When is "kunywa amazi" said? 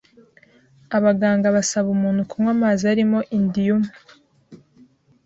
2.29-2.83